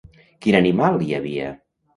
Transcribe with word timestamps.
Quin 0.45 0.57
animal 0.61 0.99
hi 1.05 1.13
havia? 1.19 1.55